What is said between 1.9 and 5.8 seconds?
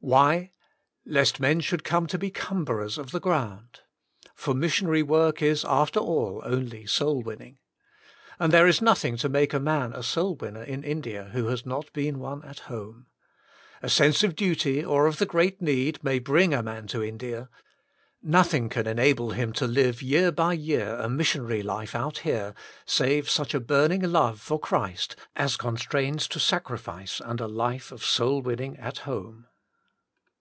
to be cumberers of the ground. For Missionary Work Is